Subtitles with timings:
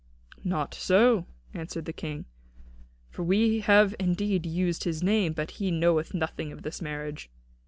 [0.43, 2.25] "Not so," answered the King,
[3.11, 7.29] "for we have indeed used his name, but he knoweth nothing of this marriage.